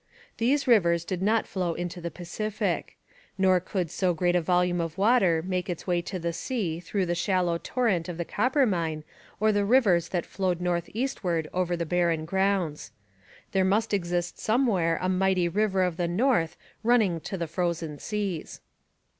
These 0.37 0.65
rivers 0.65 1.05
did 1.05 1.21
not 1.21 1.45
flow 1.45 1.75
into 1.75 2.01
the 2.01 2.09
Pacific. 2.09 2.97
Nor 3.37 3.59
could 3.59 3.91
so 3.91 4.15
great 4.15 4.35
a 4.35 4.41
volume 4.41 4.81
of 4.81 4.97
water 4.97 5.43
make 5.45 5.69
its 5.69 5.85
way 5.85 6.01
to 6.01 6.17
the 6.17 6.33
sea 6.33 6.79
through 6.79 7.05
the 7.05 7.13
shallow 7.13 7.59
torrent 7.59 8.09
of 8.09 8.17
the 8.17 8.25
Coppermine 8.25 9.03
or 9.39 9.51
the 9.51 9.63
rivers 9.63 10.09
that 10.09 10.25
flowed 10.25 10.59
north 10.59 10.89
eastward 10.95 11.47
over 11.53 11.77
the 11.77 11.85
barren 11.85 12.25
grounds. 12.25 12.91
There 13.51 13.63
must 13.63 13.93
exist 13.93 14.39
somewhere 14.39 14.97
a 15.03 15.07
mighty 15.07 15.47
river 15.47 15.83
of 15.83 15.97
the 15.97 16.07
north 16.07 16.57
running 16.81 17.19
to 17.19 17.37
the 17.37 17.45
frozen 17.45 17.99
seas. 17.99 18.59